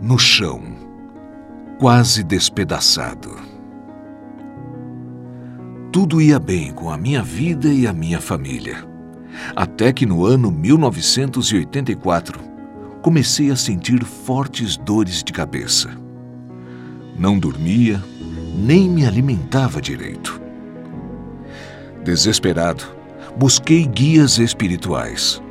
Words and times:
No 0.00 0.18
chão, 0.18 0.62
quase 1.78 2.24
despedaçado. 2.24 3.36
Tudo 5.92 6.22
ia 6.22 6.38
bem 6.38 6.72
com 6.72 6.90
a 6.90 6.96
minha 6.96 7.22
vida 7.22 7.68
e 7.68 7.86
a 7.86 7.92
minha 7.92 8.18
família. 8.18 8.88
Até 9.54 9.92
que 9.92 10.06
no 10.06 10.24
ano 10.24 10.50
1984 10.50 12.40
comecei 13.02 13.50
a 13.50 13.56
sentir 13.56 14.02
fortes 14.04 14.78
dores 14.78 15.22
de 15.22 15.34
cabeça. 15.34 15.90
Não 17.18 17.38
dormia, 17.38 18.02
nem 18.56 18.88
me 18.88 19.04
alimentava 19.04 19.82
direito. 19.82 20.40
Desesperado, 22.02 22.84
busquei 23.36 23.84
guias 23.84 24.38
espirituais, 24.38 25.42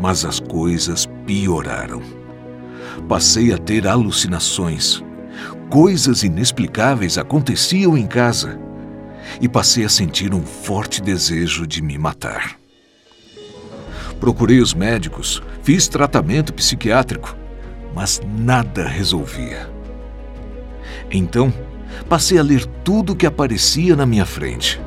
mas 0.00 0.24
as 0.24 0.40
coisas 0.40 1.06
pioraram 1.24 2.25
passei 3.08 3.52
a 3.52 3.58
ter 3.58 3.86
alucinações. 3.86 5.02
Coisas 5.68 6.22
inexplicáveis 6.22 7.18
aconteciam 7.18 7.96
em 7.96 8.06
casa 8.06 8.58
e 9.40 9.48
passei 9.48 9.84
a 9.84 9.88
sentir 9.88 10.32
um 10.32 10.42
forte 10.42 11.02
desejo 11.02 11.66
de 11.66 11.82
me 11.82 11.98
matar. 11.98 12.56
Procurei 14.20 14.60
os 14.60 14.72
médicos, 14.72 15.42
fiz 15.62 15.88
tratamento 15.88 16.54
psiquiátrico, 16.54 17.36
mas 17.94 18.20
nada 18.24 18.86
resolvia. 18.86 19.68
Então, 21.10 21.52
passei 22.08 22.38
a 22.38 22.42
ler 22.42 22.64
tudo 22.84 23.12
o 23.12 23.16
que 23.16 23.26
aparecia 23.26 23.94
na 23.94 24.06
minha 24.06 24.24
frente. 24.24 24.80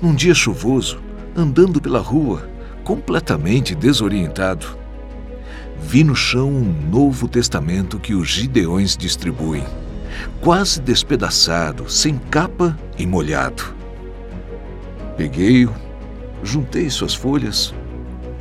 Num 0.00 0.14
dia 0.14 0.34
chuvoso, 0.34 1.00
andando 1.36 1.80
pela 1.80 2.00
rua, 2.00 2.48
completamente 2.84 3.74
desorientado, 3.74 4.79
vi 5.82 6.04
no 6.04 6.14
chão 6.14 6.48
um 6.48 6.90
Novo 6.90 7.26
Testamento 7.26 7.98
que 7.98 8.14
os 8.14 8.28
Gideões 8.28 8.96
distribuem, 8.96 9.64
quase 10.40 10.80
despedaçado, 10.80 11.90
sem 11.90 12.16
capa 12.16 12.78
e 12.98 13.06
molhado. 13.06 13.74
Peguei-o, 15.16 15.74
juntei 16.44 16.88
suas 16.88 17.14
folhas 17.14 17.74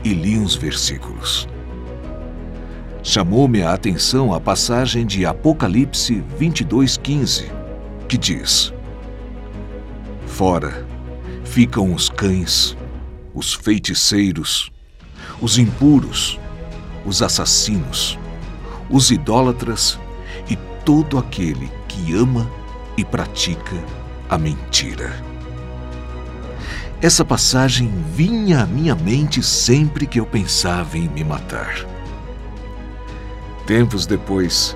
e 0.04 0.14
li 0.14 0.38
uns 0.38 0.56
versículos. 0.56 1.48
Chamou-me 3.02 3.64
a 3.64 3.74
atenção 3.74 4.34
a 4.34 4.40
passagem 4.40 5.06
de 5.06 5.26
Apocalipse 5.26 6.24
22:15, 6.38 7.50
que 8.08 8.18
diz: 8.18 8.74
Fora 10.28 10.86
ficam 11.44 11.94
os 11.94 12.10
cães, 12.10 12.78
os 13.34 13.54
feiticeiros, 13.54 14.72
os 15.42 15.58
impuros, 15.58 16.40
os 17.06 17.22
assassinos, 17.22 18.18
os 18.90 19.12
idólatras 19.12 20.00
e 20.50 20.56
todo 20.86 21.18
aquele 21.18 21.72
que 21.88 22.16
ama 22.16 22.50
e 22.98 23.04
pratica 23.04 23.76
a 24.30 24.38
mentira. 24.38 25.12
Essa 27.02 27.24
passagem 27.24 27.90
vinha 28.14 28.64
à 28.64 28.66
minha 28.66 28.94
mente 28.94 29.42
sempre 29.42 30.06
que 30.06 30.20
eu 30.20 30.26
pensava 30.26 30.98
em 30.98 31.08
me 31.08 31.24
matar. 31.24 31.86
Tempos 33.66 34.06
depois, 34.06 34.76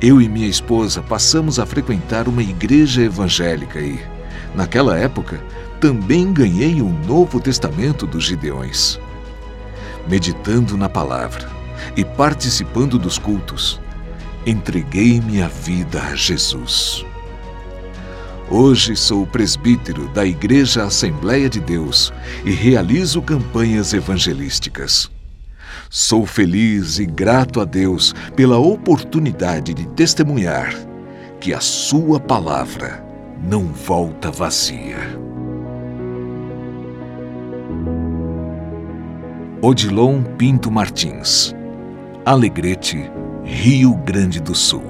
eu 0.00 0.20
e 0.20 0.28
minha 0.28 0.46
esposa 0.46 1.02
passamos 1.02 1.58
a 1.58 1.66
frequentar 1.66 2.28
uma 2.28 2.42
igreja 2.42 3.02
evangélica 3.02 3.80
e, 3.80 3.98
naquela 4.54 4.96
época, 4.96 5.42
também 5.80 6.32
ganhei 6.32 6.80
o 6.80 6.86
um 6.86 7.06
Novo 7.06 7.40
Testamento 7.40 8.06
dos 8.06 8.24
Gideões. 8.24 9.00
Meditando 10.08 10.76
na 10.76 10.88
palavra, 10.88 11.50
e 11.96 12.04
participando 12.04 12.98
dos 12.98 13.18
cultos, 13.18 13.80
entreguei 14.46 15.20
minha 15.20 15.48
vida 15.48 16.02
a 16.02 16.14
Jesus. 16.14 17.04
Hoje 18.50 18.94
sou 18.94 19.26
presbítero 19.26 20.06
da 20.08 20.24
Igreja 20.24 20.84
Assembleia 20.84 21.48
de 21.48 21.60
Deus 21.60 22.12
e 22.44 22.50
realizo 22.50 23.22
campanhas 23.22 23.94
evangelísticas. 23.94 25.10
Sou 25.88 26.26
feliz 26.26 26.98
e 26.98 27.06
grato 27.06 27.60
a 27.60 27.64
Deus 27.64 28.14
pela 28.36 28.58
oportunidade 28.58 29.72
de 29.72 29.86
testemunhar 29.88 30.74
que 31.40 31.54
a 31.54 31.60
Sua 31.60 32.20
palavra 32.20 33.04
não 33.42 33.66
volta 33.66 34.30
vazia. 34.30 35.18
Odilon 39.62 40.22
Pinto 40.36 40.70
Martins 40.70 41.54
Alegrete, 42.26 43.10
Rio 43.44 43.94
Grande 43.96 44.40
do 44.40 44.54
Sul. 44.54 44.82